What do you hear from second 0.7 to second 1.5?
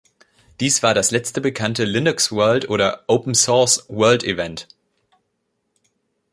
war das letzte